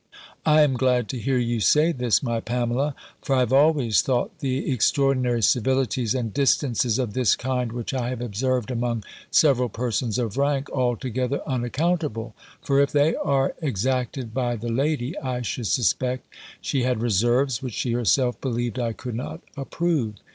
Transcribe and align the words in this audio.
"I 0.47 0.61
am 0.61 0.77
glad 0.77 1.07
to 1.09 1.19
hear 1.19 1.37
you 1.37 1.59
say 1.59 1.91
this, 1.91 2.23
my 2.23 2.39
Pamela; 2.39 2.95
for 3.21 3.35
I 3.35 3.41
have 3.41 3.53
always 3.53 4.01
thought 4.01 4.39
the 4.39 4.71
extraordinary 4.71 5.43
civilities 5.43 6.15
and 6.15 6.33
distances 6.33 6.97
of 6.97 7.13
this 7.13 7.35
kind 7.35 7.71
which 7.71 7.93
I 7.93 8.09
have 8.09 8.19
observed 8.19 8.71
among 8.71 9.03
several 9.29 9.69
persons 9.69 10.17
of 10.17 10.37
rank, 10.37 10.71
altogether 10.71 11.41
unaccountable. 11.47 12.33
For 12.63 12.79
if 12.81 12.91
they 12.91 13.15
are 13.17 13.53
exacted 13.61 14.33
by 14.33 14.55
the 14.55 14.71
lady, 14.71 15.15
I 15.19 15.43
should 15.43 15.67
suspect 15.67 16.25
she 16.59 16.81
had 16.81 16.99
reserves, 16.99 17.61
which 17.61 17.75
she 17.75 17.91
herself 17.91 18.41
believed 18.41 18.79
I 18.79 18.93
could 18.93 19.13
not 19.13 19.41
approve. 19.55 20.15